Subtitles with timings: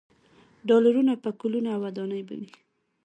[0.67, 2.49] ډالرونه، پکولونه او ودانۍ به وي.